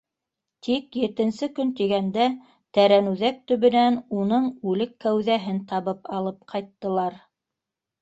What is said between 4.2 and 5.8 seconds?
уның үлек кәүҙәһен